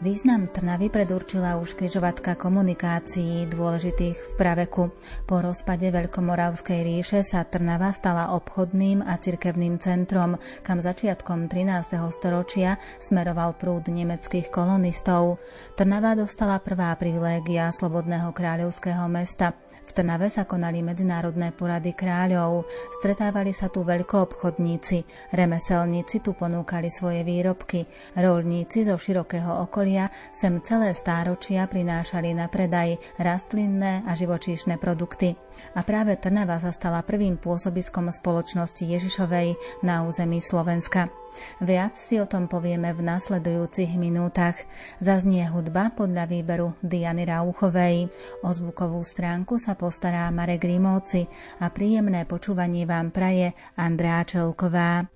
Význam 0.00 0.48
Trnavy 0.48 0.88
predurčila 0.88 1.60
už 1.60 1.76
križovatka 1.76 2.32
komunikácií 2.32 3.44
dôležitých 3.52 4.16
v 4.16 4.32
praveku. 4.32 4.88
Po 5.28 5.44
rozpade 5.44 5.84
Veľkomoravskej 5.92 6.80
ríše 6.80 7.20
sa 7.20 7.44
Trnava 7.44 7.92
stala 7.92 8.32
obchodným 8.32 9.04
a 9.04 9.20
cirkevným 9.20 9.76
centrom, 9.76 10.40
kam 10.64 10.80
začiatkom 10.80 11.52
13. 11.52 12.00
storočia 12.16 12.80
smeroval 12.96 13.60
prúd 13.60 13.92
nemeckých 13.92 14.48
kolonistov. 14.48 15.36
Trnava 15.76 16.16
dostala 16.16 16.56
prvá 16.64 16.96
privilégia 16.96 17.68
slobodného 17.68 18.32
kráľovského 18.32 19.04
mesta– 19.04 19.52
v 19.90 19.98
Trnave 19.98 20.30
sa 20.30 20.46
konali 20.46 20.86
medzinárodné 20.86 21.50
porady 21.50 21.98
kráľov, 21.98 22.70
stretávali 23.02 23.50
sa 23.50 23.66
tu 23.66 23.82
veľkoobchodníci, 23.82 25.02
remeselníci 25.34 26.22
tu 26.22 26.38
ponúkali 26.38 26.86
svoje 26.86 27.26
výrobky, 27.26 27.90
rolníci 28.14 28.86
zo 28.86 28.94
širokého 28.94 29.66
okolia 29.66 30.06
sem 30.30 30.62
celé 30.62 30.94
stáročia 30.94 31.66
prinášali 31.66 32.30
na 32.38 32.46
predaj 32.46 33.02
rastlinné 33.18 34.06
a 34.06 34.14
živočíšne 34.14 34.78
produkty. 34.78 35.34
A 35.74 35.82
práve 35.82 36.14
Trnava 36.14 36.62
sa 36.62 36.70
stala 36.70 37.02
prvým 37.02 37.34
pôsobiskom 37.34 38.14
spoločnosti 38.14 38.86
Ježišovej 38.86 39.58
na 39.82 40.06
území 40.06 40.38
Slovenska. 40.38 41.19
Viac 41.62 41.96
si 41.96 42.18
o 42.18 42.26
tom 42.26 42.48
povieme 42.48 42.90
v 42.94 43.00
nasledujúcich 43.04 43.96
minútach. 44.00 44.56
Zaznie 44.98 45.46
hudba 45.48 45.92
podľa 45.94 46.24
výberu 46.26 46.74
Diany 46.80 47.28
Rauchovej. 47.28 48.08
O 48.44 48.48
zvukovú 48.50 49.00
stránku 49.04 49.60
sa 49.60 49.76
postará 49.76 50.26
Marek 50.34 50.64
Rimóci 50.64 51.28
a 51.60 51.68
príjemné 51.68 52.26
počúvanie 52.26 52.88
vám 52.88 53.12
praje 53.12 53.52
Andrea 53.76 54.24
Čelková. 54.26 55.06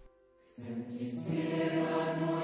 Chcem 0.55 2.44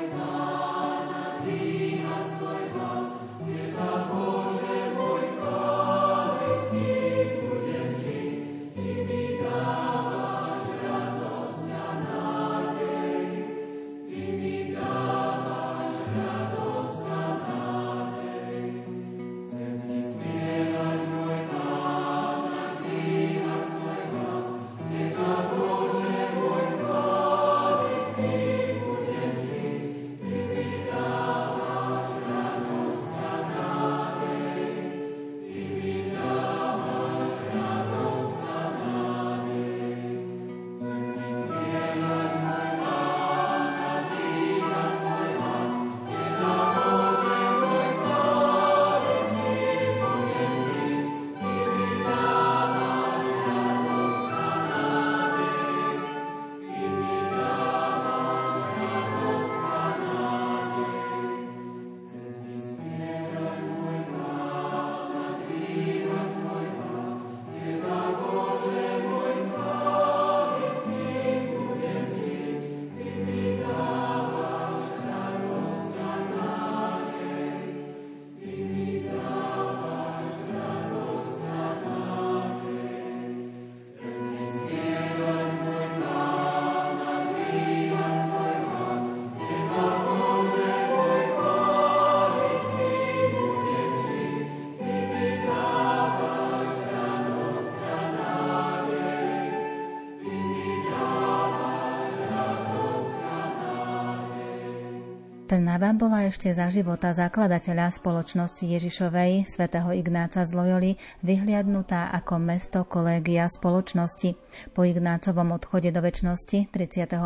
Trnava 105.80 105.96
bola 105.96 106.28
ešte 106.28 106.52
za 106.52 106.68
života 106.68 107.16
zakladateľa 107.16 107.88
spoločnosti 107.88 108.68
Ježišovej, 108.68 109.48
svätého 109.48 109.88
Ignáca 109.96 110.44
z 110.44 110.52
Loyoli, 110.52 111.00
vyhliadnutá 111.24 112.12
ako 112.20 112.36
mesto 112.36 112.84
kolégia 112.84 113.48
spoločnosti. 113.48 114.36
Po 114.76 114.84
Ignácovom 114.84 115.56
odchode 115.56 115.88
do 115.88 116.04
väčšnosti 116.04 116.68
31. 116.68 117.16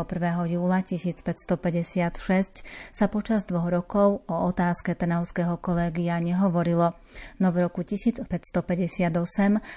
júla 0.47 0.87
1556 0.87 2.63
sa 2.95 3.07
počas 3.11 3.43
dvoch 3.43 3.75
rokov 3.75 4.23
o 4.31 4.37
otázke 4.47 4.95
Trnavského 4.95 5.59
kolégia 5.59 6.23
nehovorilo, 6.23 6.95
no 7.43 7.51
v 7.51 7.57
roku 7.59 7.83
1558 7.83 8.31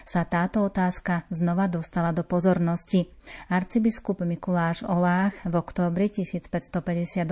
sa 0.05 0.21
táto 0.21 0.61
otázka 0.61 1.25
znova 1.33 1.65
dostala 1.65 2.13
do 2.13 2.21
pozornosti. 2.21 3.16
Arcibiskup 3.47 4.23
Mikuláš 4.25 4.83
Olách 4.83 5.37
v 5.43 5.55
októbri 5.55 6.09
1558 6.11 7.27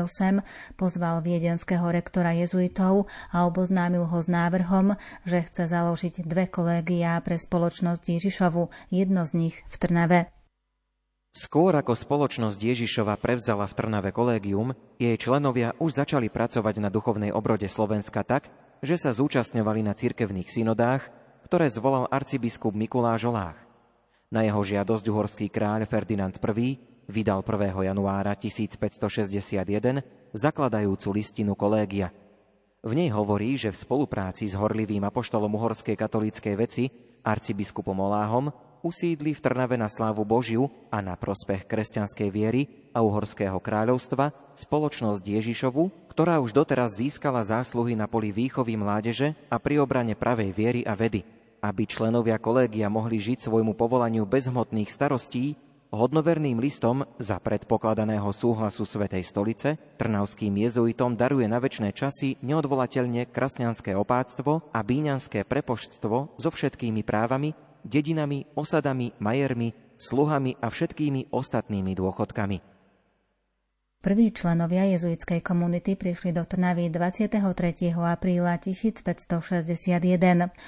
pozval 0.76 1.20
viedenského 1.26 1.86
rektora 1.90 2.36
jezuitov 2.36 3.08
a 3.32 3.44
oboznámil 3.48 4.08
ho 4.08 4.20
s 4.20 4.32
návrhom, 4.32 4.96
že 5.24 5.44
chce 5.46 5.72
založiť 5.72 6.28
dve 6.28 6.48
kolégiá 6.48 7.20
pre 7.24 7.36
spoločnosť 7.42 8.04
Ježišovu, 8.06 8.72
jedno 8.94 9.26
z 9.26 9.32
nich 9.36 9.56
v 9.72 9.76
Trnave. 9.76 10.20
Skôr 11.36 11.76
ako 11.76 12.00
spoločnosť 12.00 12.56
Ježišova 12.56 13.20
prevzala 13.20 13.68
v 13.68 13.76
Trnave 13.76 14.16
kolégium, 14.16 14.72
jej 14.96 15.20
členovia 15.20 15.76
už 15.84 16.00
začali 16.00 16.32
pracovať 16.32 16.80
na 16.80 16.88
duchovnej 16.88 17.36
obrode 17.36 17.68
Slovenska 17.68 18.24
tak, 18.24 18.48
že 18.80 18.96
sa 18.96 19.12
zúčastňovali 19.12 19.84
na 19.84 19.92
cirkevných 19.92 20.48
synodách, 20.48 21.12
ktoré 21.44 21.68
zvolal 21.68 22.08
arcibiskup 22.08 22.72
Mikuláš 22.72 23.28
Olách. 23.28 23.65
Na 24.34 24.42
jeho 24.42 24.58
žiadosť 24.58 25.06
uhorský 25.06 25.48
kráľ 25.54 25.86
Ferdinand 25.86 26.34
I 26.34 26.82
vydal 27.06 27.46
1. 27.46 27.78
januára 27.86 28.34
1561 28.34 30.02
zakladajúcu 30.34 31.08
listinu 31.14 31.54
kolégia. 31.54 32.10
V 32.82 32.94
nej 32.98 33.14
hovorí, 33.14 33.54
že 33.54 33.70
v 33.70 33.78
spolupráci 33.78 34.50
s 34.50 34.58
horlivým 34.58 35.06
apoštolom 35.06 35.54
uhorskej 35.54 35.94
katolíckej 35.94 36.56
veci, 36.58 36.90
arcibiskupom 37.22 37.98
Oláhom, 37.98 38.50
usídli 38.86 39.34
v 39.34 39.42
Trnave 39.42 39.78
na 39.78 39.90
slávu 39.90 40.26
Božiu 40.26 40.70
a 40.90 41.02
na 41.02 41.18
prospech 41.18 41.66
kresťanskej 41.66 42.30
viery 42.30 42.90
a 42.94 43.02
uhorského 43.02 43.58
kráľovstva 43.58 44.34
spoločnosť 44.58 45.22
Ježišovu, 45.22 46.10
ktorá 46.10 46.38
už 46.42 46.54
doteraz 46.54 46.98
získala 46.98 47.42
zásluhy 47.42 47.98
na 47.98 48.06
poli 48.10 48.30
výchovy 48.30 48.78
mládeže 48.78 49.34
a 49.50 49.58
pri 49.58 49.82
obrane 49.82 50.14
pravej 50.18 50.50
viery 50.54 50.82
a 50.86 50.94
vedy. 50.94 51.26
Aby 51.66 51.90
členovia 51.90 52.38
kolégia 52.38 52.94
mohli 52.94 53.18
žiť 53.18 53.50
svojmu 53.50 53.74
povolaniu 53.74 54.30
bez 54.30 54.46
hmotných 54.46 54.94
starostí, 54.94 55.58
Hodnoverným 55.96 56.60
listom 56.60 57.08
za 57.16 57.40
predpokladaného 57.40 58.28
súhlasu 58.36 58.84
Svetej 58.84 59.24
stolice 59.24 59.80
trnavským 59.96 60.52
jezuitom 60.52 61.16
daruje 61.16 61.48
na 61.48 61.56
väčšie 61.56 61.90
časy 61.96 62.30
neodvolateľne 62.44 63.32
krasňanské 63.32 63.96
opáctvo 63.96 64.66
a 64.76 64.80
bíňanské 64.84 65.48
prepoštstvo 65.48 66.36
so 66.36 66.50
všetkými 66.52 67.00
právami, 67.00 67.56
dedinami, 67.88 68.44
osadami, 68.60 69.16
majermi, 69.24 69.72
sluhami 69.96 70.60
a 70.60 70.68
všetkými 70.68 71.32
ostatnými 71.32 71.96
dôchodkami. 71.96 72.75
Prví 74.06 74.30
členovia 74.38 74.86
jezuitskej 74.94 75.42
komunity 75.42 75.98
prišli 75.98 76.30
do 76.30 76.46
Trnavy 76.46 76.94
23. 76.94 77.42
apríla 77.90 78.54
1561. 78.62 79.42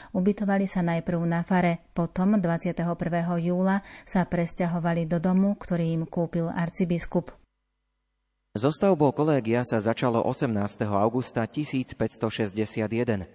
Ubytovali 0.10 0.66
sa 0.66 0.82
najprv 0.82 1.22
na 1.22 1.46
fare, 1.46 1.86
potom 1.94 2.42
21. 2.42 2.82
júla 3.38 3.86
sa 4.10 4.26
presťahovali 4.26 5.06
do 5.06 5.22
domu, 5.22 5.54
ktorý 5.54 5.86
im 6.02 6.10
kúpil 6.10 6.50
arcibiskup. 6.50 7.30
So 8.58 8.74
kolégia 9.14 9.62
sa 9.62 9.78
začalo 9.86 10.26
18. 10.26 10.90
augusta 10.90 11.46
1561. 11.46 13.30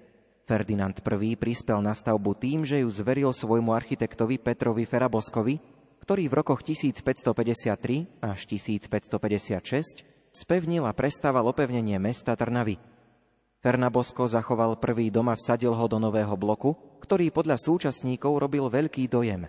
Ferdinand 0.50 0.98
I 0.98 1.38
prispel 1.38 1.78
na 1.78 1.94
stavbu 1.94 2.34
tým, 2.42 2.66
že 2.66 2.82
ju 2.82 2.90
zveril 2.90 3.30
svojmu 3.30 3.70
architektovi 3.70 4.42
Petrovi 4.42 4.82
Feraboskovi, 4.82 5.62
ktorý 6.02 6.26
v 6.26 6.34
rokoch 6.34 6.66
1553 6.66 8.18
až 8.18 8.40
1556 8.50 10.02
spevnil 10.34 10.82
a 10.82 10.90
prestával 10.90 11.46
opevnenie 11.46 11.94
mesta 12.02 12.34
Trnavy. 12.34 12.82
Fernabosko 13.62 14.26
zachoval 14.26 14.82
prvý 14.82 15.14
dom 15.14 15.30
a 15.30 15.38
vsadil 15.38 15.70
ho 15.70 15.86
do 15.86 16.02
nového 16.02 16.34
bloku, 16.34 16.74
ktorý 16.98 17.30
podľa 17.30 17.54
súčasníkov 17.62 18.34
robil 18.34 18.66
veľký 18.66 19.06
dojem. 19.06 19.46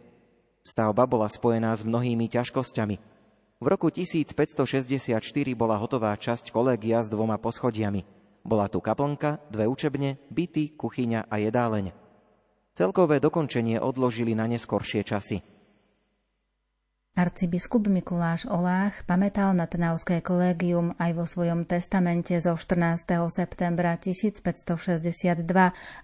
Stavba 0.61 1.09
bola 1.09 1.25
spojená 1.25 1.73
s 1.73 1.81
mnohými 1.81 2.29
ťažkosťami. 2.29 2.95
V 3.57 3.65
roku 3.65 3.89
1564 3.89 5.17
bola 5.57 5.81
hotová 5.81 6.13
časť 6.13 6.53
kolégia 6.53 7.01
s 7.01 7.09
dvoma 7.09 7.41
poschodiami. 7.41 8.05
Bola 8.45 8.69
tu 8.69 8.77
kaplnka, 8.77 9.41
dve 9.49 9.65
učebne, 9.65 10.21
byty, 10.29 10.77
kuchyňa 10.77 11.25
a 11.25 11.35
jedáleň. 11.41 11.97
Celkové 12.77 13.17
dokončenie 13.17 13.81
odložili 13.81 14.37
na 14.37 14.45
neskoršie 14.45 15.01
časy– 15.01 15.41
Arcibiskup 17.13 17.85
Mikuláš 17.93 18.49
Olách 18.49 19.05
pamätal 19.05 19.53
na 19.53 19.69
Trnavské 19.69 20.25
kolégium 20.25 20.97
aj 20.97 21.11
vo 21.13 21.29
svojom 21.29 21.61
testamente 21.61 22.33
zo 22.41 22.57
14. 22.57 23.05
septembra 23.29 23.93
1562 24.01 25.45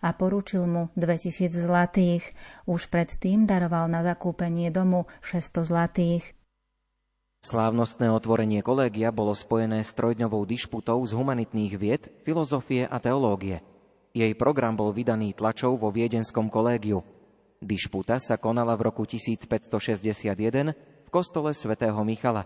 a 0.06 0.10
poručil 0.14 0.70
mu 0.70 0.94
2000 0.94 1.50
zlatých. 1.50 2.30
Už 2.70 2.94
predtým 2.94 3.50
daroval 3.50 3.90
na 3.90 4.06
zakúpenie 4.06 4.70
domu 4.70 5.10
600 5.26 5.66
zlatých. 5.66 6.24
Slávnostné 7.42 8.14
otvorenie 8.14 8.62
kolégia 8.62 9.10
bolo 9.10 9.34
spojené 9.34 9.82
s 9.82 9.98
trojdňovou 9.98 10.46
dišputou 10.46 11.02
z 11.10 11.18
humanitných 11.18 11.74
vied, 11.74 12.06
filozofie 12.22 12.86
a 12.86 13.02
teológie. 13.02 13.66
Jej 14.14 14.38
program 14.38 14.78
bol 14.78 14.94
vydaný 14.94 15.34
tlačou 15.34 15.74
vo 15.74 15.90
viedenskom 15.90 16.54
kolégiu. 16.54 17.02
Dišputa 17.60 18.22
sa 18.22 18.40
konala 18.40 18.78
v 18.80 18.88
roku 18.88 19.10
1561 19.10 20.89
v 21.10 21.18
kostole 21.18 21.58
svätého 21.58 21.98
Michala. 22.06 22.46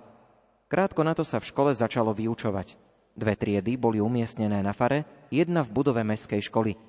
Krátko 0.72 1.04
na 1.04 1.12
to 1.12 1.28
sa 1.28 1.44
v 1.44 1.52
škole 1.52 1.76
začalo 1.76 2.16
vyučovať. 2.16 2.80
Dve 3.12 3.36
triedy 3.36 3.76
boli 3.76 4.00
umiestnené 4.00 4.64
na 4.64 4.72
fare, 4.72 5.04
jedna 5.28 5.68
v 5.68 5.76
budove 5.76 6.00
meskej 6.08 6.40
školy. 6.48 6.80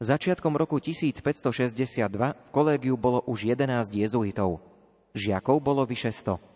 Začiatkom 0.00 0.56
roku 0.56 0.80
1562 0.80 2.08
v 2.08 2.48
kolégiu 2.48 2.96
bolo 2.96 3.20
už 3.28 3.52
11 3.52 3.92
jezuitov. 3.92 4.64
Žiakov 5.12 5.60
bolo 5.60 5.84
vyše 5.84 6.08
100. 6.08 6.53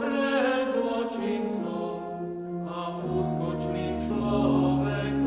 pred 0.00 0.66
zločincom 0.72 2.00
a 2.64 2.78
úskočným 3.04 4.00
človekom. 4.00 5.23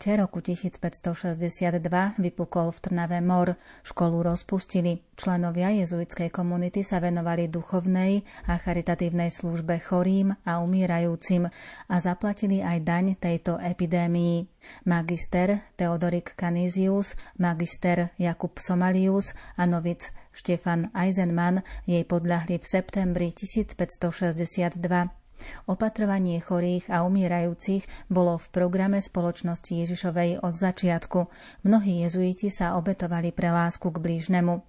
Lete 0.00 0.16
roku 0.16 0.40
1562 0.40 1.76
vypukol 2.16 2.72
v 2.72 2.78
Trnave 2.80 3.20
mor. 3.20 3.60
Školu 3.84 4.24
rozpustili. 4.24 5.04
Členovia 5.12 5.76
jezuitskej 5.76 6.32
komunity 6.32 6.80
sa 6.80 7.04
venovali 7.04 7.52
duchovnej 7.52 8.24
a 8.48 8.56
charitatívnej 8.56 9.28
službe 9.28 9.76
chorým 9.76 10.32
a 10.48 10.64
umírajúcim 10.64 11.52
a 11.92 11.96
zaplatili 12.00 12.64
aj 12.64 12.80
daň 12.80 13.04
tejto 13.20 13.60
epidémii. 13.60 14.48
Magister 14.88 15.68
Theodorik 15.76 16.32
Canisius, 16.32 17.12
magister 17.36 18.16
Jakub 18.16 18.56
Somalius 18.56 19.36
a 19.60 19.68
novic 19.68 20.16
Štefan 20.32 20.88
Eisenman 20.96 21.60
jej 21.84 22.08
podľahli 22.08 22.56
v 22.56 22.64
septembri 22.64 23.36
1562. 23.36 25.19
Opatrovanie 25.68 26.40
chorých 26.40 26.88
a 26.90 27.04
umierajúcich 27.04 27.86
bolo 28.08 28.40
v 28.40 28.46
programe 28.50 28.98
spoločnosti 28.98 29.72
Ježišovej 29.72 30.42
od 30.42 30.54
začiatku. 30.56 31.18
Mnohí 31.66 32.04
jezuiti 32.04 32.48
sa 32.48 32.76
obetovali 32.80 33.30
pre 33.30 33.52
lásku 33.52 33.86
k 33.88 33.98
blížnemu. 33.98 34.62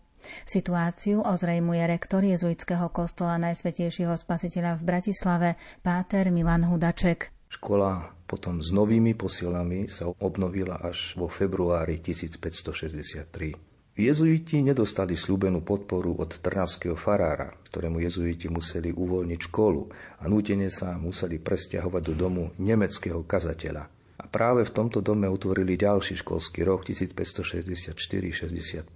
Situáciu 0.46 1.26
ozrejmuje 1.26 1.82
rektor 1.90 2.22
jezuitského 2.22 2.94
kostola 2.94 3.42
Najsvetejšieho 3.42 4.14
spasiteľa 4.14 4.78
v 4.78 4.86
Bratislave, 4.86 5.50
páter 5.82 6.30
Milan 6.30 6.70
Hudaček. 6.70 7.34
Škola 7.52 8.22
potom 8.30 8.64
s 8.64 8.72
novými 8.72 9.12
posilami 9.18 9.92
sa 9.92 10.08
obnovila 10.08 10.80
až 10.80 11.20
vo 11.20 11.28
februári 11.28 12.00
1563. 12.00 13.71
Jezuiti 14.02 14.66
nedostali 14.66 15.14
slúbenú 15.14 15.62
podporu 15.62 16.18
od 16.18 16.42
trnavského 16.42 16.98
farára, 16.98 17.54
ktorému 17.70 18.02
jezuiti 18.02 18.50
museli 18.50 18.90
uvoľniť 18.90 19.40
školu 19.46 19.82
a 20.18 20.26
nútene 20.26 20.74
sa 20.74 20.98
museli 20.98 21.38
presťahovať 21.38 22.02
do 22.10 22.14
domu 22.18 22.50
nemeckého 22.58 23.22
kazateľa. 23.22 23.86
A 24.18 24.26
práve 24.26 24.66
v 24.66 24.74
tomto 24.74 25.06
dome 25.06 25.30
utvorili 25.30 25.78
ďalší 25.78 26.18
školský 26.18 26.66
rok 26.66 26.90
1564-65 26.90 28.90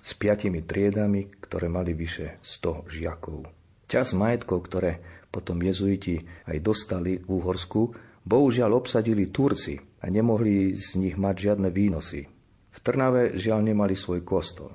s 0.00 0.10
piatimi 0.16 0.64
triedami, 0.64 1.28
ktoré 1.36 1.68
mali 1.68 1.92
vyše 1.92 2.40
100 2.40 2.88
žiakov. 2.88 3.52
Čas 3.84 4.16
majetkov, 4.16 4.72
ktoré 4.72 5.04
potom 5.28 5.60
jezuiti 5.60 6.24
aj 6.48 6.64
dostali 6.64 7.20
v 7.20 7.28
Úhorsku, 7.28 7.92
bohužiaľ 8.24 8.80
obsadili 8.80 9.28
Turci 9.28 9.76
a 10.00 10.08
nemohli 10.08 10.72
z 10.72 10.96
nich 10.96 11.20
mať 11.20 11.52
žiadne 11.52 11.68
výnosy. 11.68 12.35
V 12.76 12.78
Trnave 12.84 13.40
žiaľ 13.40 13.64
nemali 13.64 13.96
svoj 13.96 14.20
kostol, 14.20 14.68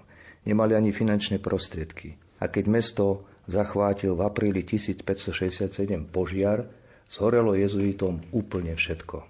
nemali 0.49 0.73
ani 0.73 0.89
finančné 0.89 1.37
prostriedky. 1.37 2.17
A 2.41 2.49
keď 2.49 2.65
mesto 2.65 3.29
zachvátil 3.45 4.17
v 4.17 4.25
apríli 4.25 4.65
1567 4.65 5.69
požiar, 6.09 6.65
zhorelo 7.05 7.53
jezuitom 7.53 8.17
úplne 8.33 8.73
všetko. 8.73 9.29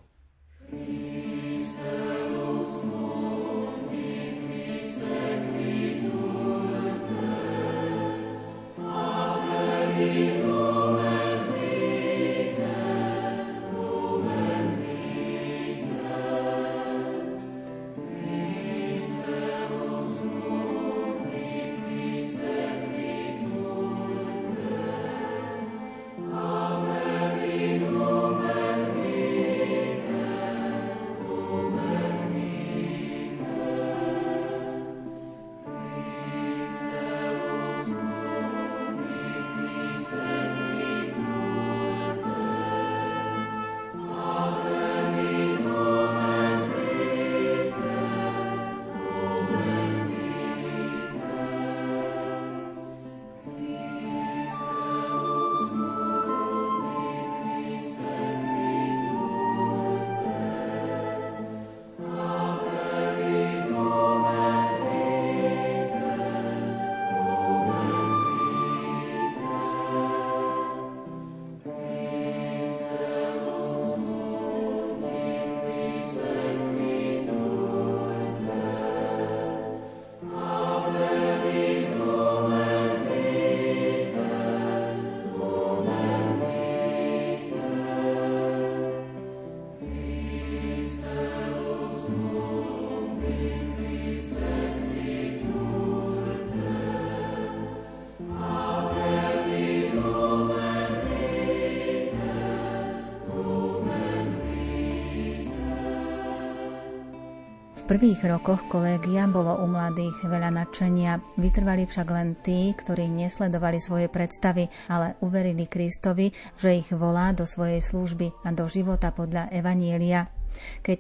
prvých 107.92 108.24
rokoch 108.24 108.72
kolégia 108.72 109.28
bolo 109.28 109.52
u 109.60 109.68
mladých 109.68 110.24
veľa 110.24 110.48
nadšenia. 110.64 111.36
Vytrvali 111.36 111.84
však 111.84 112.08
len 112.08 112.40
tí, 112.40 112.72
ktorí 112.72 113.12
nesledovali 113.12 113.84
svoje 113.84 114.08
predstavy, 114.08 114.72
ale 114.88 115.20
uverili 115.20 115.68
Kristovi, 115.68 116.32
že 116.56 116.80
ich 116.80 116.88
volá 116.96 117.36
do 117.36 117.44
svojej 117.44 117.84
služby 117.84 118.32
a 118.48 118.56
do 118.56 118.64
života 118.72 119.12
podľa 119.12 119.52
Evanielia. 119.52 120.41
Keď 120.82 121.00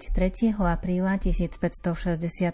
3. 0.53 0.57
apríla 0.57 1.17
1567 1.17 2.53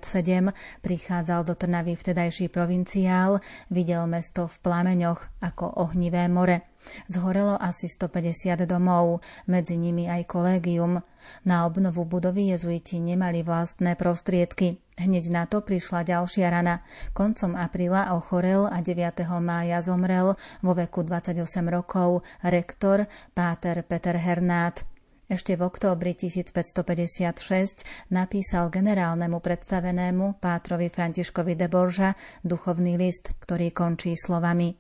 prichádzal 0.82 1.42
do 1.44 1.54
Trnavy 1.54 2.00
vtedajší 2.00 2.48
provinciál, 2.50 3.40
videl 3.68 4.06
mesto 4.08 4.48
v 4.48 4.56
plameňoch 4.64 5.22
ako 5.44 5.66
ohnivé 5.84 6.26
more. 6.32 6.68
Zhorelo 7.12 7.60
asi 7.60 7.92
150 7.92 8.64
domov, 8.64 9.20
medzi 9.50 9.76
nimi 9.76 10.08
aj 10.08 10.24
kolégium. 10.30 11.04
Na 11.44 11.68
obnovu 11.68 12.08
budovy 12.08 12.56
jezuiti 12.56 13.04
nemali 13.04 13.44
vlastné 13.44 14.00
prostriedky. 14.00 14.80
Hneď 14.98 15.30
na 15.30 15.44
to 15.46 15.62
prišla 15.62 16.08
ďalšia 16.08 16.48
rana. 16.50 16.82
Koncom 17.12 17.54
apríla 17.54 18.16
ochorel 18.16 18.66
a 18.66 18.80
9. 18.82 19.28
mája 19.44 19.84
zomrel 19.84 20.40
vo 20.64 20.72
veku 20.74 21.04
28 21.04 21.44
rokov 21.70 22.24
rektor 22.42 23.06
Páter 23.36 23.84
Peter 23.86 24.16
Hernát. 24.18 24.97
Ešte 25.28 25.60
v 25.60 25.68
októbri 25.68 26.16
1556 26.16 27.84
napísal 28.16 28.72
generálnemu 28.72 29.44
predstavenému 29.44 30.40
Pátrovi 30.40 30.88
Františkovi 30.88 31.52
de 31.52 31.68
Borža 31.68 32.16
duchovný 32.48 32.96
list, 32.96 33.36
ktorý 33.36 33.76
končí 33.76 34.16
slovami 34.16 34.80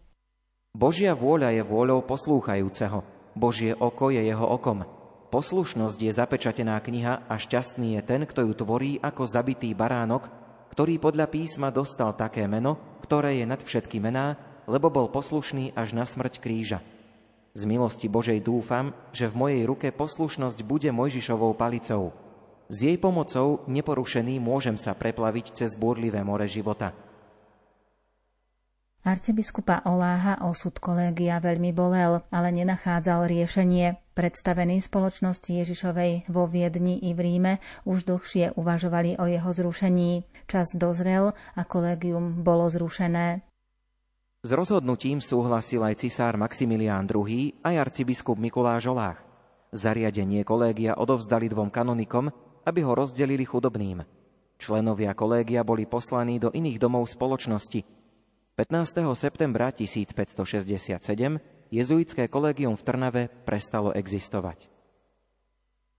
Božia 0.71 1.11
vôľa 1.19 1.51
je 1.51 1.63
vôľou 1.67 1.99
poslúchajúceho, 2.07 3.03
Božie 3.35 3.75
oko 3.75 4.07
je 4.07 4.23
jeho 4.23 4.47
okom. 4.47 4.87
Poslušnosť 5.35 5.99
je 5.99 6.11
zapečatená 6.15 6.79
kniha 6.79 7.27
a 7.27 7.35
šťastný 7.35 7.99
je 7.99 8.01
ten, 8.07 8.23
kto 8.23 8.47
ju 8.47 8.53
tvorí 8.55 9.03
ako 9.03 9.27
zabitý 9.27 9.75
baránok, 9.75 10.31
ktorý 10.71 10.95
podľa 10.95 11.27
písma 11.27 11.75
dostal 11.75 12.15
také 12.15 12.47
meno, 12.47 12.79
ktoré 13.03 13.43
je 13.43 13.45
nad 13.51 13.59
všetky 13.59 13.99
mená, 13.99 14.39
lebo 14.63 14.87
bol 14.87 15.11
poslušný 15.11 15.75
až 15.75 15.91
na 15.91 16.07
smrť 16.07 16.39
kríža. 16.39 16.79
Z 17.57 17.65
milosti 17.65 18.05
Božej 18.05 18.37
dúfam, 18.45 18.93
že 19.09 19.25
v 19.25 19.33
mojej 19.33 19.63
ruke 19.65 19.89
poslušnosť 19.89 20.61
bude 20.61 20.93
Mojžišovou 20.93 21.57
palicou. 21.57 22.13
S 22.69 22.85
jej 22.85 23.01
pomocou, 23.01 23.65
neporušený, 23.65 24.37
môžem 24.37 24.77
sa 24.77 24.93
preplaviť 24.93 25.57
cez 25.57 25.73
búrlivé 25.73 26.21
more 26.21 26.45
života. 26.45 26.93
Arcibiskupa 29.01 29.81
Oláha 29.89 30.37
osud 30.45 30.77
kolégia 30.77 31.41
veľmi 31.41 31.73
bolel, 31.73 32.21
ale 32.29 32.53
nenachádzal 32.53 33.25
riešenie. 33.25 34.05
Predstavení 34.13 34.77
spoločnosti 34.77 35.49
Ježišovej 35.49 36.29
vo 36.29 36.45
Viedni 36.45 37.01
i 37.09 37.17
v 37.17 37.19
Ríme 37.25 37.53
už 37.89 38.05
dlhšie 38.05 38.53
uvažovali 38.53 39.17
o 39.17 39.25
jeho 39.25 39.49
zrušení. 39.49 40.29
Čas 40.45 40.77
dozrel 40.77 41.33
a 41.57 41.61
kolégium 41.65 42.45
bolo 42.45 42.69
zrušené. 42.69 43.41
S 44.47 44.55
rozhodnutím 44.55 45.19
súhlasil 45.19 45.83
aj 45.83 46.07
cisár 46.07 46.39
Maximilián 46.39 47.03
II 47.03 47.51
aj 47.67 47.83
arcibiskup 47.83 48.39
Mikuláš 48.39 48.87
Olách. 48.87 49.19
Zariadenie 49.75 50.47
kolégia 50.47 50.95
odovzdali 50.95 51.51
dvom 51.51 51.67
kanonikom, 51.67 52.31
aby 52.63 52.79
ho 52.79 52.95
rozdelili 52.95 53.43
chudobným. 53.43 54.07
Členovia 54.55 55.11
kolégia 55.19 55.67
boli 55.67 55.83
poslaní 55.83 56.39
do 56.39 56.47
iných 56.55 56.79
domov 56.79 57.11
spoločnosti. 57.11 57.83
15. 58.55 59.19
septembra 59.19 59.67
1567 59.75 60.95
jezuitské 61.67 62.31
kolégium 62.31 62.79
v 62.79 62.83
Trnave 62.87 63.23
prestalo 63.43 63.91
existovať. 63.91 64.76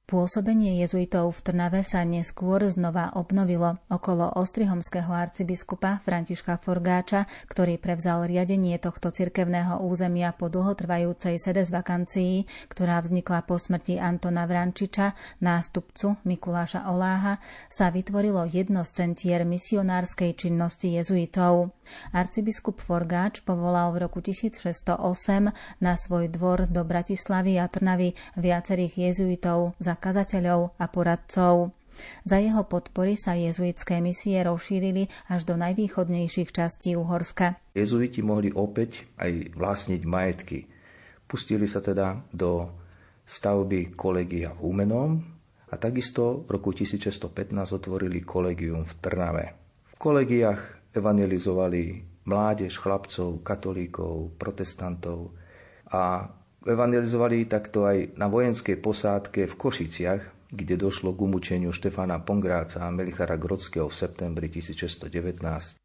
Pôsobenie 0.09 0.81
jezuitov 0.81 1.37
v 1.37 1.53
Trnave 1.53 1.85
sa 1.85 2.01
neskôr 2.01 2.65
znova 2.65 3.13
obnovilo 3.13 3.77
okolo 3.93 4.41
ostrihomského 4.41 5.13
arcibiskupa 5.13 6.01
Františka 6.01 6.57
Forgáča, 6.65 7.29
ktorý 7.45 7.77
prevzal 7.77 8.25
riadenie 8.25 8.81
tohto 8.81 9.13
cirkevného 9.13 9.85
územia 9.85 10.33
po 10.33 10.49
dlhotrvajúcej 10.49 11.37
sedes 11.37 11.69
vakancii, 11.69 12.49
ktorá 12.73 13.05
vznikla 13.05 13.45
po 13.45 13.61
smrti 13.61 14.01
Antona 14.01 14.49
Vrančiča, 14.49 15.13
nástupcu 15.45 16.17
Mikuláša 16.25 16.89
Oláha, 16.89 17.37
sa 17.69 17.93
vytvorilo 17.93 18.49
jedno 18.49 18.89
z 18.89 19.05
centier 19.05 19.45
misionárskej 19.45 20.41
činnosti 20.41 20.89
jezuitov. 20.89 21.77
Arcibiskup 22.17 22.81
Forgáč 22.81 23.45
povolal 23.45 23.93
v 23.93 24.09
roku 24.09 24.25
1608 24.25 25.85
na 25.85 26.01
svoj 26.01 26.33
dvor 26.33 26.65
do 26.65 26.81
Bratislavy 26.81 27.61
a 27.61 27.69
Trnavy 27.69 28.17
viacerých 28.41 29.13
jezuitov 29.13 29.77
za 29.77 29.98
kazateľov 29.99 30.79
a 30.79 30.87
poradcov. 30.89 31.75
Za 32.23 32.39
jeho 32.39 32.63
podpory 32.65 33.19
sa 33.19 33.35
jezuitské 33.35 33.99
misie 33.99 34.39
rozšírili 34.47 35.11
až 35.27 35.43
do 35.45 35.59
najvýchodnejších 35.59 36.55
častí 36.55 36.95
Uhorska. 36.95 37.59
Jezuiti 37.75 38.23
mohli 38.23 38.55
opäť 38.55 39.11
aj 39.19 39.59
vlastniť 39.59 40.03
majetky. 40.07 40.71
Pustili 41.27 41.67
sa 41.67 41.83
teda 41.83 42.23
do 42.31 42.71
stavby 43.29 43.93
kolegia 43.99 44.55
v 44.57 44.63
Humenom 44.65 45.11
a 45.69 45.75
takisto 45.77 46.49
v 46.49 46.57
roku 46.57 46.73
1615 46.73 47.29
otvorili 47.77 48.25
kolegium 48.25 48.89
v 48.89 48.93
Trnave. 49.03 49.47
V 49.93 49.95
kolegiách 50.01 50.95
evangelizovali 50.97 52.07
mládež, 52.25 52.81
chlapcov, 52.81 53.45
katolíkov, 53.45 54.39
protestantov 54.41 55.33
a 55.93 56.33
evangelizovali 56.69 57.49
takto 57.49 57.89
aj 57.89 58.17
na 58.21 58.29
vojenskej 58.29 58.77
posádke 58.79 59.49
v 59.49 59.55
Košiciach, 59.57 60.23
kde 60.49 60.75
došlo 60.81 61.13
k 61.13 61.21
umúčeniu 61.25 61.73
Štefána 61.73 62.25
Pongráca 62.25 62.85
a 62.85 62.95
Melichara 62.95 63.37
Grodského 63.37 63.89
v 63.89 63.97
septembri 63.97 64.49
1619. 64.49 65.77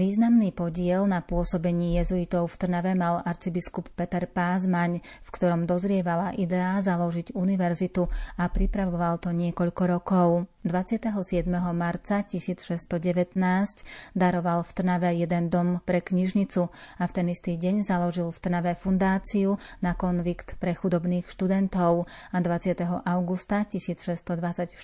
Významný 0.00 0.56
podiel 0.56 1.04
na 1.04 1.20
pôsobení 1.20 2.00
jezuitov 2.00 2.56
v 2.56 2.64
Trnave 2.64 2.96
mal 2.96 3.20
arcibiskup 3.20 3.92
Peter 3.92 4.24
Pázmaň, 4.24 5.04
v 5.04 5.28
ktorom 5.28 5.68
dozrievala 5.68 6.32
idea 6.40 6.80
založiť 6.80 7.36
univerzitu 7.36 8.08
a 8.40 8.48
pripravoval 8.48 9.20
to 9.20 9.28
niekoľko 9.28 9.82
rokov. 9.84 10.48
27. 10.64 11.12
marca 11.76 12.24
1619 12.24 13.36
daroval 14.16 14.64
v 14.64 14.70
Trnave 14.72 15.12
jeden 15.20 15.52
dom 15.52 15.84
pre 15.84 16.00
knižnicu 16.00 16.72
a 16.72 17.04
v 17.04 17.12
ten 17.12 17.28
istý 17.28 17.60
deň 17.60 17.84
založil 17.84 18.32
v 18.32 18.40
Trnave 18.40 18.80
fundáciu 18.80 19.60
na 19.84 19.92
konvikt 19.92 20.56
pre 20.56 20.72
chudobných 20.72 21.28
študentov 21.28 22.08
a 22.32 22.38
20. 22.40 23.04
augusta 23.04 23.68
1624 23.68 24.80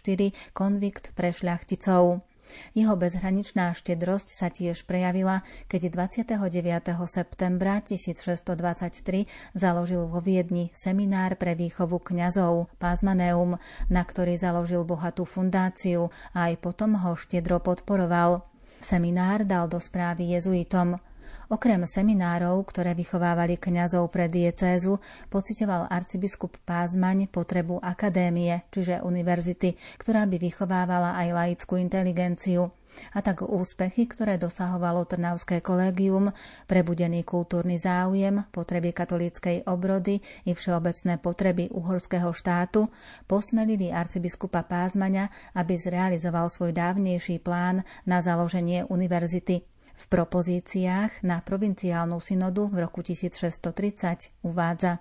konvikt 0.53 1.17
pre 1.17 1.33
šľachticov. 1.33 2.36
Jeho 2.73 2.95
bezhraničná 2.95 3.73
štedrosť 3.76 4.29
sa 4.33 4.49
tiež 4.50 4.87
prejavila, 4.87 5.47
keď 5.67 5.93
29. 6.15 6.95
septembra 7.07 7.83
1623 7.83 9.26
založil 9.55 10.07
vo 10.07 10.19
Viedni 10.25 10.71
seminár 10.73 11.38
pre 11.38 11.59
výchovu 11.59 12.03
kňazov 12.03 12.73
Pázmaneum, 12.83 13.59
na 13.91 14.03
ktorý 14.03 14.35
založil 14.38 14.83
bohatú 14.87 15.26
fundáciu 15.26 16.11
a 16.33 16.50
aj 16.50 16.62
potom 16.62 16.99
ho 16.99 17.15
štedro 17.15 17.59
podporoval. 17.62 18.45
Seminár 18.81 19.49
dal 19.49 19.67
do 19.67 19.81
správy 19.81 20.37
jezuitom. 20.37 21.00
Okrem 21.47 21.87
seminárov, 21.87 22.67
ktoré 22.67 22.99
vychovávali 22.99 23.55
kňazov 23.55 24.11
pre 24.11 24.26
diecézu, 24.26 24.99
pocitoval 25.31 25.87
arcibiskup 25.87 26.59
Pázmaň 26.67 27.31
potrebu 27.31 27.79
akadémie, 27.79 28.67
čiže 28.75 28.99
univerzity, 29.07 29.79
ktorá 29.95 30.26
by 30.26 30.43
vychovávala 30.43 31.15
aj 31.15 31.29
laickú 31.31 31.79
inteligenciu 31.79 32.75
a 33.15 33.23
tak 33.23 33.47
úspechy, 33.47 34.09
ktoré 34.11 34.41
dosahovalo 34.41 35.07
Trnavské 35.07 35.62
kolégium, 35.62 36.33
prebudený 36.67 37.23
kultúrny 37.23 37.79
záujem, 37.79 38.43
potreby 38.50 38.91
katolíckej 38.91 39.69
obrody 39.69 40.25
i 40.49 40.53
všeobecné 40.57 41.21
potreby 41.21 41.71
uhorského 41.71 42.33
štátu 42.33 42.88
posmelili 43.31 43.93
arcibiskupa 43.93 44.65
Pázmaňa, 44.65 45.31
aby 45.55 45.79
zrealizoval 45.79 46.50
svoj 46.50 46.75
dávnejší 46.75 47.38
plán 47.38 47.87
na 48.09 48.19
založenie 48.25 48.88
univerzity. 48.88 49.75
V 49.97 50.05
propozíciách 50.12 51.25
na 51.25 51.41
provinciálnu 51.41 52.21
synodu 52.21 52.69
v 52.69 52.85
roku 52.85 53.00
1630 53.00 54.45
uvádza 54.45 55.00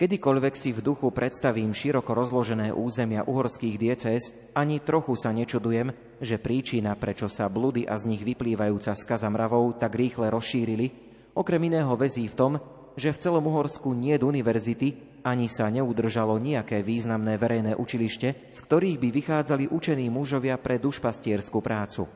Kedykoľvek 0.00 0.54
si 0.56 0.72
v 0.72 0.80
duchu 0.80 1.12
predstavím 1.12 1.76
široko 1.76 2.16
rozložené 2.16 2.72
územia 2.72 3.20
uhorských 3.20 3.76
dieces, 3.76 4.32
ani 4.56 4.80
trochu 4.80 5.12
sa 5.12 5.28
nečudujem, 5.28 5.92
že 6.24 6.40
príčina, 6.40 6.96
prečo 6.96 7.28
sa 7.28 7.52
blúdy 7.52 7.84
a 7.84 8.00
z 8.00 8.08
nich 8.08 8.24
vyplývajúca 8.24 8.96
skaza 8.96 9.28
mravov 9.28 9.76
tak 9.76 9.92
rýchle 9.92 10.32
rozšírili, 10.32 10.88
okrem 11.36 11.60
iného 11.68 11.92
vezí 12.00 12.24
v 12.32 12.38
tom, 12.38 12.52
že 12.96 13.12
v 13.12 13.20
celom 13.20 13.44
Uhorsku 13.44 13.92
nie 13.92 14.16
univerzity, 14.16 15.20
ani 15.20 15.52
sa 15.52 15.68
neudržalo 15.68 16.40
nejaké 16.40 16.80
významné 16.80 17.36
verejné 17.36 17.76
učilište, 17.76 18.28
z 18.56 18.58
ktorých 18.64 18.96
by 18.96 19.08
vychádzali 19.12 19.68
učení 19.68 20.08
mužovia 20.08 20.56
pre 20.56 20.80
dušpastierskú 20.80 21.60
prácu. 21.60 22.08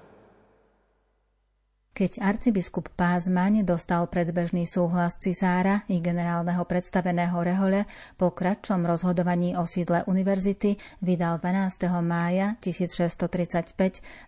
Keď 1.94 2.26
arcibiskup 2.26 2.90
Pázmaň 2.98 3.62
dostal 3.62 4.02
predbežný 4.10 4.66
súhlas 4.66 5.14
cisára 5.22 5.86
i 5.86 6.02
generálneho 6.02 6.66
predstaveného 6.66 7.38
Rehole, 7.38 7.86
po 8.18 8.34
kratšom 8.34 8.82
rozhodovaní 8.82 9.54
o 9.54 9.62
sídle 9.62 10.02
univerzity 10.10 10.74
vydal 10.98 11.38
12. 11.38 11.86
mája 12.02 12.58
1635 12.58 13.78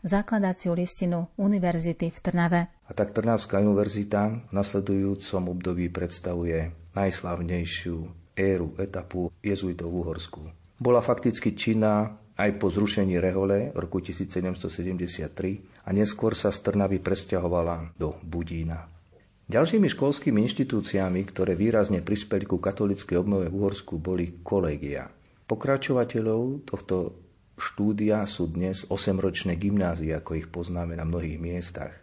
zakladaciu 0.06 0.78
listinu 0.78 1.26
Univerzity 1.34 2.14
v 2.14 2.18
Trnave. 2.22 2.60
A 2.86 2.94
tak 2.94 3.10
Trnavská 3.10 3.58
univerzita 3.58 4.46
v 4.46 4.52
nasledujúcom 4.54 5.50
období 5.50 5.90
predstavuje 5.90 6.70
najslavnejšiu 6.94 7.96
éru, 8.38 8.78
etapu 8.78 9.34
jezuitov 9.42 9.90
v 9.90 9.96
Uhorsku. 10.06 10.40
Bola 10.78 11.02
fakticky 11.02 11.58
činná 11.58 12.14
aj 12.38 12.62
po 12.62 12.70
zrušení 12.70 13.18
Rehole 13.18 13.74
v 13.74 13.78
roku 13.82 13.98
1773 13.98 15.75
a 15.86 15.94
neskôr 15.94 16.34
sa 16.34 16.50
z 16.50 16.66
Trnavy 16.66 16.98
presťahovala 16.98 17.94
do 17.94 18.18
Budína. 18.26 18.90
Ďalšími 19.46 19.86
školskými 19.86 20.42
inštitúciami, 20.42 21.22
ktoré 21.30 21.54
výrazne 21.54 22.02
prispeli 22.02 22.42
ku 22.42 22.58
katolickej 22.58 23.22
obnove 23.22 23.46
v 23.46 23.54
Uhorsku, 23.54 24.02
boli 24.02 24.42
kolegia. 24.42 25.06
Pokračovateľov 25.46 26.66
tohto 26.66 27.14
štúdia 27.54 28.26
sú 28.26 28.50
dnes 28.50 28.82
8-ročné 28.90 29.54
gymnázie, 29.54 30.10
ako 30.10 30.34
ich 30.34 30.50
poznáme 30.50 30.98
na 30.98 31.06
mnohých 31.06 31.38
miestach. 31.38 31.94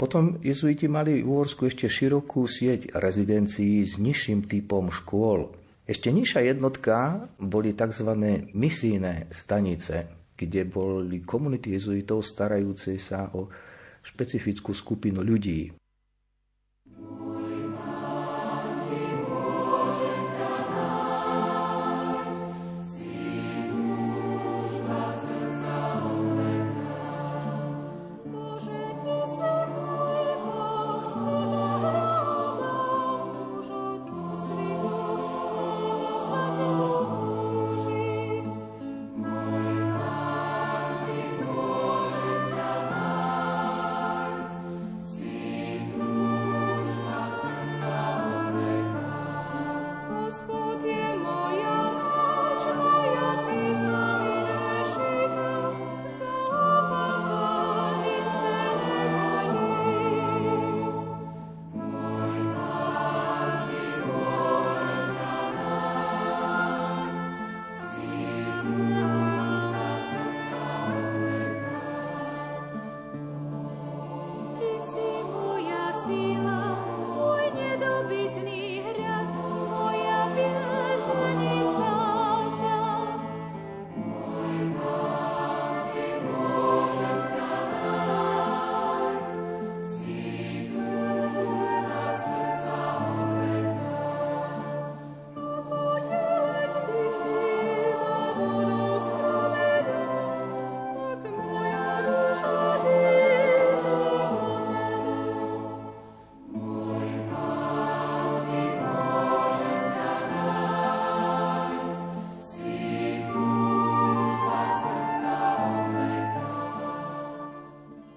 Potom 0.00 0.40
jezuiti 0.40 0.88
mali 0.88 1.20
v 1.20 1.28
Uhorsku 1.28 1.68
ešte 1.68 1.84
širokú 1.88 2.48
sieť 2.48 2.96
rezidencií 2.96 3.84
s 3.84 4.00
nižším 4.00 4.48
typom 4.48 4.88
škôl. 4.88 5.52
Ešte 5.84 6.08
nižšia 6.08 6.56
jednotka 6.56 7.28
boli 7.36 7.76
tzv. 7.76 8.08
misijné 8.56 9.28
stanice, 9.36 10.15
kde 10.36 10.68
boli 10.68 11.24
komunity 11.24 11.72
jezuitov 11.74 12.20
starajúce 12.22 13.00
sa 13.00 13.32
o 13.32 13.48
špecifickú 14.04 14.76
skupinu 14.76 15.24
ľudí. 15.24 15.72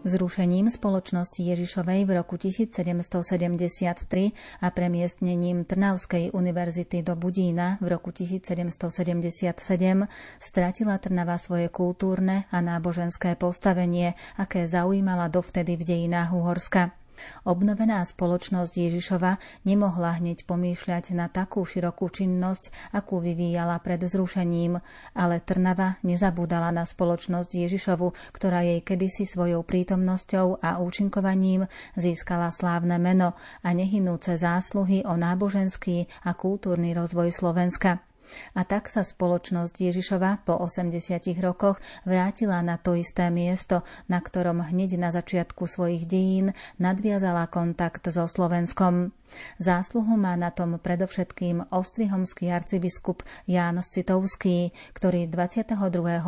Zrušením 0.09 0.73
spoločnosti 0.73 1.45
Ježišovej 1.45 2.09
v 2.09 2.11
roku 2.17 2.35
1773 2.35 3.21
a 4.59 4.67
premiestnením 4.73 5.63
Trnavskej 5.63 6.33
univerzity 6.33 7.05
do 7.05 7.13
Budína 7.13 7.77
v 7.77 7.87
roku 7.93 8.09
1777 8.09 9.55
stratila 10.41 10.97
Trnava 10.97 11.37
svoje 11.37 11.69
kultúrne 11.69 12.49
a 12.49 12.57
náboženské 12.59 13.37
postavenie, 13.37 14.17
aké 14.41 14.65
zaujímala 14.65 15.29
dovtedy 15.29 15.77
v 15.77 15.83
dejinách 15.85 16.33
Uhorska. 16.33 16.98
Obnovená 17.45 18.01
spoločnosť 18.03 18.73
Ježišova 18.75 19.37
nemohla 19.63 20.17
hneď 20.17 20.43
pomýšľať 20.43 21.13
na 21.15 21.29
takú 21.29 21.63
širokú 21.63 22.09
činnosť, 22.09 22.95
akú 22.95 23.21
vyvíjala 23.21 23.77
pred 23.79 24.01
zrušením, 24.01 24.81
ale 25.13 25.39
Trnava 25.39 26.01
nezabúdala 26.01 26.73
na 26.73 26.83
spoločnosť 26.83 27.51
Ježišovu, 27.69 28.33
ktorá 28.33 28.65
jej 28.65 28.81
kedysi 28.81 29.29
svojou 29.29 29.61
prítomnosťou 29.61 30.59
a 30.59 30.81
účinkovaním 30.81 31.69
získala 31.93 32.49
slávne 32.49 32.97
meno 32.97 33.37
a 33.61 33.69
nehynúce 33.71 34.35
zásluhy 34.35 35.05
o 35.05 35.13
náboženský 35.13 36.09
a 36.25 36.33
kultúrny 36.33 36.97
rozvoj 36.97 37.29
Slovenska. 37.29 38.08
A 38.57 38.65
tak 38.65 38.91
sa 38.91 39.05
spoločnosť 39.05 39.75
Ježišova 39.91 40.43
po 40.45 40.57
80 40.57 41.37
rokoch 41.39 41.77
vrátila 42.03 42.59
na 42.65 42.81
to 42.81 42.97
isté 42.97 43.29
miesto, 43.29 43.85
na 44.09 44.19
ktorom 44.19 44.65
hneď 44.69 44.97
na 44.97 45.09
začiatku 45.13 45.65
svojich 45.65 46.09
dejín 46.09 46.57
nadviazala 46.81 47.47
kontakt 47.47 48.05
so 48.09 48.25
Slovenskom. 48.25 49.13
Zásluhu 49.61 50.17
má 50.17 50.33
na 50.33 50.49
tom 50.49 50.81
predovšetkým 50.81 51.69
ostrihomský 51.69 52.49
arcibiskup 52.49 53.21
Ján 53.45 53.77
Citovský, 53.85 54.73
ktorý 54.97 55.29
22. 55.29 55.77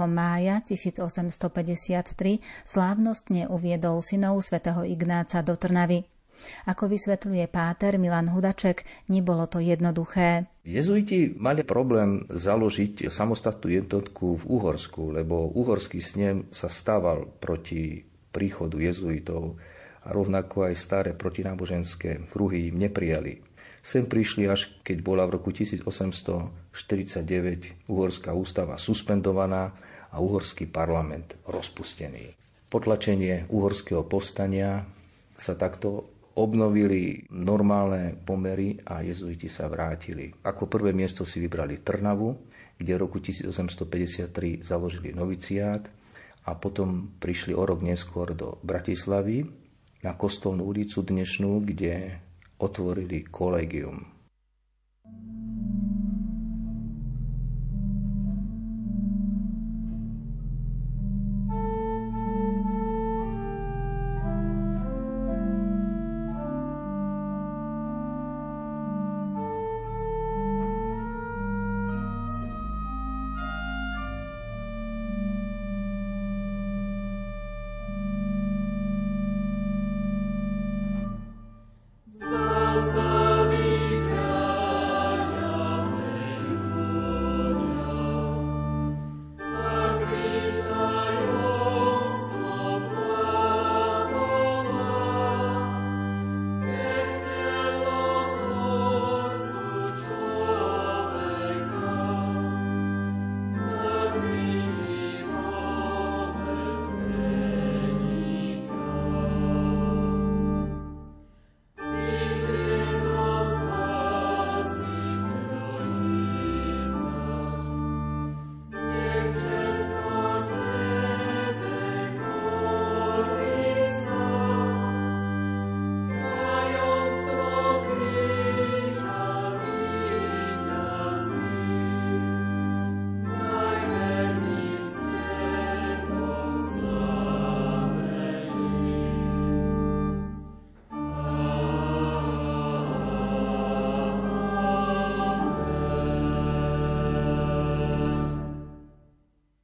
mája 0.06 0.62
1853 0.62 2.46
slávnostne 2.62 3.50
uviedol 3.50 4.06
synov 4.06 4.46
svätého 4.46 4.86
Ignáca 4.86 5.42
do 5.42 5.58
Trnavy. 5.58 6.21
Ako 6.70 6.92
vysvetľuje 6.92 7.48
páter 7.50 7.98
Milan 7.98 8.30
Hudaček, 8.30 8.86
nebolo 9.10 9.50
to 9.50 9.62
jednoduché. 9.62 10.46
Jezuiti 10.62 11.34
mali 11.34 11.66
problém 11.66 12.30
založiť 12.30 13.10
samostatnú 13.10 13.74
jednotku 13.74 14.38
v 14.40 14.44
Uhorsku, 14.46 15.10
lebo 15.10 15.50
uhorský 15.58 15.98
snem 15.98 16.46
sa 16.54 16.70
stával 16.70 17.26
proti 17.42 18.06
príchodu 18.30 18.78
jezuitov 18.78 19.58
a 20.06 20.14
rovnako 20.14 20.70
aj 20.70 20.76
staré 20.78 21.12
protináboženské 21.18 22.30
kruhy 22.30 22.70
im 22.74 22.82
neprijali. 22.82 23.42
Sem 23.82 24.06
prišli 24.06 24.46
až 24.46 24.70
keď 24.86 25.02
bola 25.02 25.26
v 25.26 25.42
roku 25.42 25.50
1849 25.50 27.90
uhorská 27.90 28.30
ústava 28.38 28.78
suspendovaná 28.78 29.74
a 30.14 30.22
uhorský 30.22 30.70
parlament 30.70 31.34
rozpustený. 31.50 32.38
Potlačenie 32.70 33.50
uhorského 33.50 34.06
povstania 34.06 34.86
sa 35.36 35.58
takto 35.58 36.21
obnovili 36.36 37.28
normálne 37.32 38.16
pomery 38.16 38.80
a 38.88 39.04
jezuiti 39.04 39.48
sa 39.48 39.68
vrátili. 39.72 40.32
Ako 40.44 40.68
prvé 40.68 40.92
miesto 40.92 41.24
si 41.24 41.40
vybrali 41.40 41.80
Trnavu, 41.80 42.36
kde 42.76 42.92
v 42.98 43.02
roku 43.02 43.24
1853 43.24 44.66
založili 44.66 45.16
noviciát 45.16 45.88
a 46.48 46.52
potom 46.58 47.16
prišli 47.22 47.56
o 47.56 47.64
rok 47.64 47.86
neskôr 47.86 48.34
do 48.36 48.58
Bratislavy 48.66 49.46
na 50.02 50.18
Kostolnú 50.18 50.68
ulicu 50.68 51.06
dnešnú, 51.06 51.62
kde 51.62 52.20
otvorili 52.58 53.24
kolegium. 53.26 54.11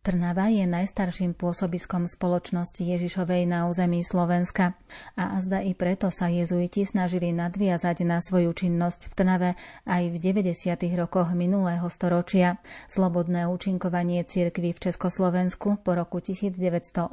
Trnava 0.07 0.47
je 0.47 0.63
najstarším 0.63 1.35
pôsobiskom 1.35 2.07
spoločnosti 2.07 2.79
Ježišovej 2.79 3.43
na 3.43 3.67
území 3.67 3.99
Slovenska 4.07 4.79
a 5.19 5.35
azda 5.35 5.59
i 5.59 5.75
preto 5.75 6.07
sa 6.15 6.31
jezuiti 6.31 6.87
snažili 6.87 7.35
nadviazať 7.35 8.07
na 8.07 8.23
svoju 8.23 8.55
činnosť 8.55 9.11
v 9.11 9.13
Trnave 9.19 9.49
aj 9.83 10.03
v 10.07 10.15
90. 10.15 10.79
rokoch 10.95 11.35
minulého 11.35 11.83
storočia. 11.91 12.55
Slobodné 12.87 13.51
účinkovanie 13.51 14.23
cirkvy 14.23 14.71
v 14.71 14.79
Československu 14.87 15.83
po 15.83 15.91
roku 15.91 16.23
1989 16.23 17.11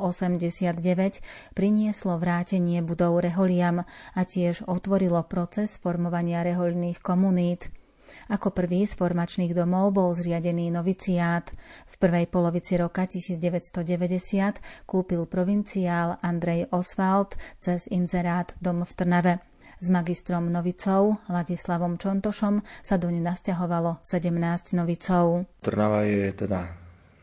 prinieslo 1.59 2.14
vrátenie 2.14 2.78
budov 2.78 3.18
reholiam 3.26 3.83
a 4.14 4.20
tiež 4.22 4.70
otvorilo 4.70 5.18
proces 5.26 5.83
formovania 5.83 6.46
rehoľných 6.46 7.02
komunít. 7.02 7.74
Ako 8.32 8.56
prvý 8.56 8.88
z 8.88 8.96
formačných 8.96 9.52
domov 9.52 9.92
bol 9.92 10.16
zriadený 10.16 10.72
noviciát. 10.72 11.52
V 11.84 11.94
prvej 12.00 12.24
polovici 12.32 12.80
roka 12.80 13.04
1990 13.04 14.88
kúpil 14.88 15.28
provinciál 15.28 16.16
Andrej 16.24 16.72
Oswald 16.72 17.37
cez 17.60 17.84
inzerát 17.92 18.56
dom 18.64 18.88
v 18.88 18.92
Trnave. 18.96 19.34
S 19.76 19.92
magistrom 19.92 20.48
novicov 20.48 21.20
Ladislavom 21.28 22.00
Čontošom 22.00 22.64
sa 22.80 22.96
doň 22.96 23.20
nasťahovalo 23.20 24.00
17 24.00 24.72
novicov. 24.72 25.44
Trnava 25.60 26.08
je 26.08 26.32
teda 26.32 26.72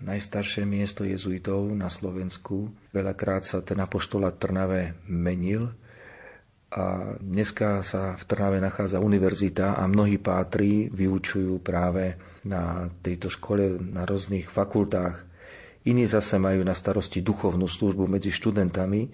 najstaršie 0.05 0.69
miesto 0.69 1.01
jezuitov 1.01 1.65
na 1.73 1.89
Slovensku. 1.89 2.69
Veľakrát 2.93 3.49
sa 3.49 3.65
ten 3.65 3.81
apoštolát 3.81 4.37
Trnave 4.37 4.97
menil 5.09 5.73
a 6.71 7.19
dneska 7.19 7.83
sa 7.83 8.15
v 8.15 8.23
Trnave 8.23 8.63
nachádza 8.63 9.03
univerzita 9.03 9.75
a 9.75 9.83
mnohí 9.91 10.15
pátri 10.23 10.87
vyučujú 10.87 11.59
práve 11.59 12.15
na 12.47 12.87
tejto 13.03 13.27
škole 13.27 13.75
na 13.75 14.07
rôznych 14.07 14.47
fakultách. 14.47 15.27
Iní 15.83 16.07
zase 16.07 16.39
majú 16.39 16.63
na 16.63 16.71
starosti 16.71 17.19
duchovnú 17.19 17.67
službu 17.67 18.07
medzi 18.07 18.31
študentami 18.31 19.11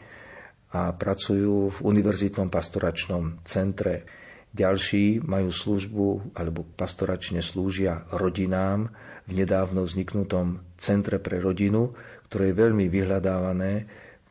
a 0.78 0.94
pracujú 0.94 1.74
v 1.74 1.78
univerzitnom 1.82 2.54
pastoračnom 2.54 3.42
centre. 3.42 4.06
Ďalší 4.54 5.26
majú 5.26 5.50
službu 5.50 6.38
alebo 6.38 6.62
pastoračne 6.62 7.42
slúžia 7.42 8.06
rodinám 8.14 8.94
v 9.26 9.32
nedávno 9.34 9.82
vzniknutom 9.82 10.62
centre 10.78 11.18
pre 11.18 11.42
rodinu, 11.42 11.98
ktoré 12.30 12.54
je 12.54 12.60
veľmi 12.62 12.86
vyhľadávané 12.86 13.74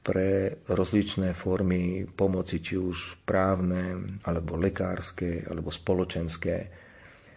pre 0.06 0.62
rozličné 0.70 1.34
formy 1.34 2.06
pomoci, 2.06 2.62
či 2.62 2.78
už 2.78 3.26
právne, 3.26 4.06
alebo 4.22 4.54
lekárske, 4.54 5.42
alebo 5.42 5.74
spoločenské. 5.74 6.56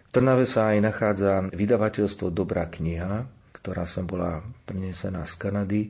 V 0.06 0.10
Trnave 0.14 0.46
sa 0.46 0.70
aj 0.70 0.78
nachádza 0.78 1.32
vydavateľstvo 1.50 2.30
Dobrá 2.30 2.70
kniha, 2.70 3.26
ktorá 3.50 3.90
sa 3.90 4.06
bola 4.06 4.38
prinesená 4.70 5.26
z 5.26 5.34
Kanady 5.34 5.82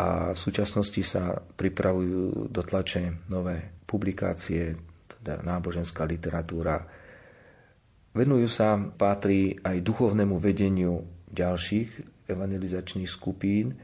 a 0.00 0.32
v 0.32 0.38
súčasnosti 0.40 1.04
sa 1.04 1.36
pripravujú 1.36 2.48
do 2.48 2.62
tlače 2.64 3.28
nové 3.28 3.84
publikácie, 3.84 4.72
teda 5.20 5.44
náboženská 5.44 6.08
literatúra. 6.08 6.80
Venujú 8.16 8.48
sa, 8.48 8.80
patrí 8.80 9.60
aj 9.60 9.84
duchovnému 9.84 10.40
vedeniu 10.40 11.04
ďalších 11.28 11.88
evangelizačných 12.32 13.10
skupín, 13.12 13.76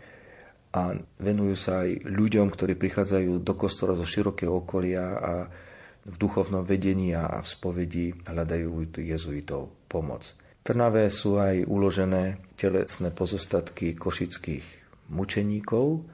a 0.70 0.94
venujú 1.18 1.54
sa 1.58 1.82
aj 1.82 2.06
ľuďom, 2.06 2.46
ktorí 2.46 2.78
prichádzajú 2.78 3.42
do 3.42 3.54
kostola 3.58 3.98
zo 3.98 4.06
širokého 4.06 4.62
okolia 4.62 5.04
a 5.18 5.32
v 6.06 6.14
duchovnom 6.16 6.62
vedení 6.62 7.12
a 7.12 7.42
v 7.42 7.46
spovedi 7.46 8.14
hľadajú 8.24 8.98
jezuitov 9.02 9.68
pomoc. 9.90 10.32
V 10.60 10.62
Trnave 10.62 11.10
sú 11.10 11.40
aj 11.40 11.66
uložené 11.66 12.54
telesné 12.54 13.10
pozostatky 13.10 13.98
košických 13.98 14.64
mučeníkov 15.10 16.06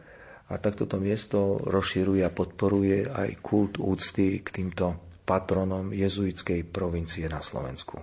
a 0.48 0.54
takto 0.56 0.86
to 0.86 0.96
miesto 1.02 1.58
rozširuje 1.60 2.22
a 2.22 2.32
podporuje 2.32 3.10
aj 3.10 3.42
kult 3.42 3.76
úcty 3.82 4.40
k 4.40 4.48
týmto 4.62 4.96
patronom 5.26 5.90
jezuitskej 5.90 6.64
provincie 6.70 7.26
na 7.26 7.42
Slovensku. 7.42 7.98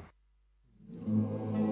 thank 1.03 1.62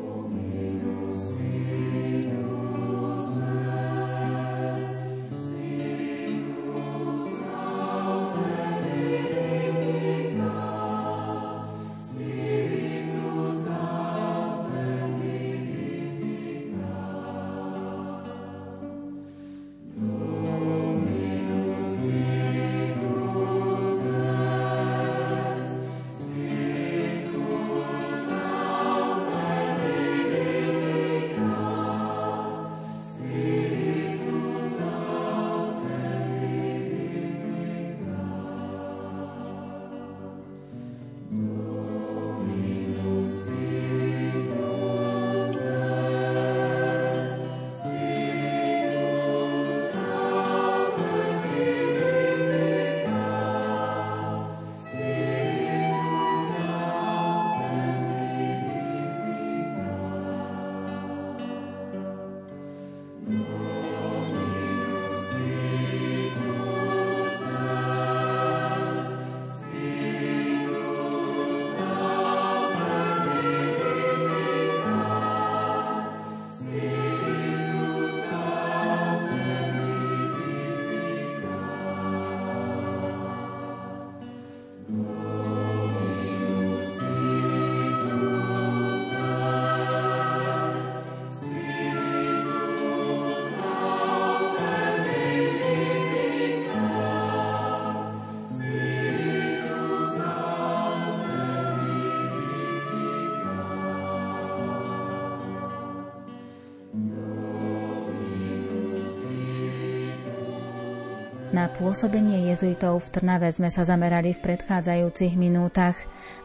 Na 111.61 111.69
pôsobenie 111.69 112.49
jezuitov 112.49 113.05
v 113.05 113.21
Trnave 113.21 113.45
sme 113.53 113.69
sa 113.69 113.85
zamerali 113.85 114.33
v 114.33 114.41
predchádzajúcich 114.41 115.37
minútach. 115.37 115.93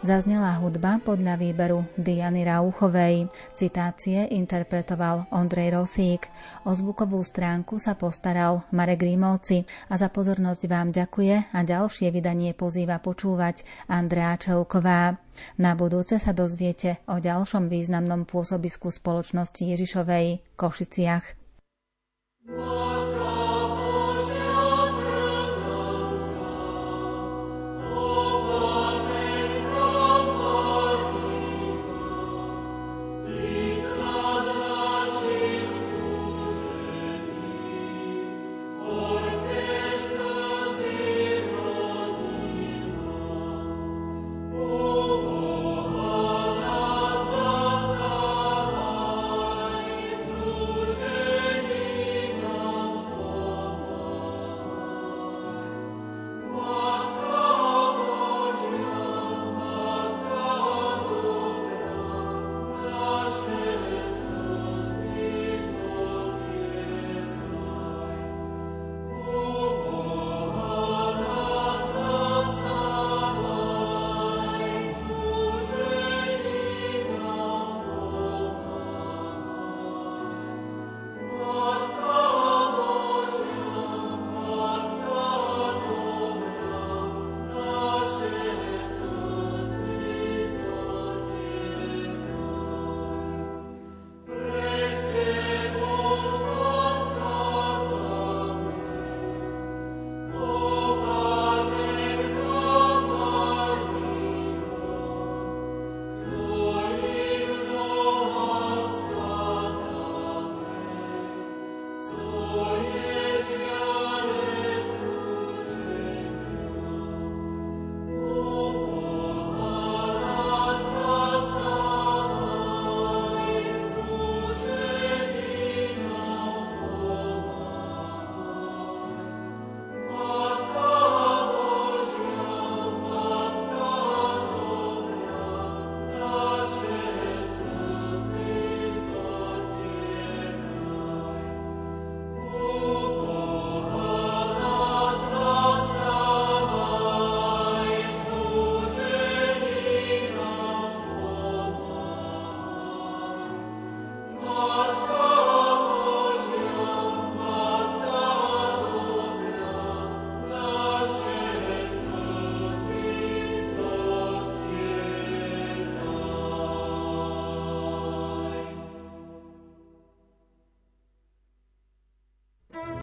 Zaznela 0.05 0.61
hudba 0.61 1.01
podľa 1.01 1.41
výberu 1.41 1.89
Diany 1.97 2.45
Rauchovej. 2.45 3.33
Citácie 3.57 4.29
interpretoval 4.29 5.25
Ondrej 5.33 5.73
Rosík. 5.73 6.29
O 6.69 6.77
zvukovú 6.77 7.25
stránku 7.25 7.81
sa 7.81 7.97
postaral 7.97 8.69
Marek 8.77 9.09
Rímovci 9.09 9.65
a 9.89 9.97
za 9.97 10.13
pozornosť 10.13 10.69
vám 10.69 10.93
ďakuje 10.93 11.49
a 11.49 11.59
ďalšie 11.65 12.13
vydanie 12.13 12.53
pozýva 12.53 13.01
počúvať 13.01 13.65
Andrea 13.89 14.37
Čelková. 14.37 15.17
Na 15.57 15.73
budúce 15.81 16.21
sa 16.21 16.37
dozviete 16.37 17.01
o 17.09 17.17
ďalšom 17.25 17.73
významnom 17.73 18.29
pôsobisku 18.29 18.93
spoločnosti 18.93 19.65
Ježišovej 19.65 20.61
Košiciach. 20.61 21.25
Lord. 22.53 23.16